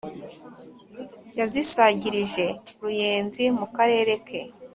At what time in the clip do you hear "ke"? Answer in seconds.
4.25-4.39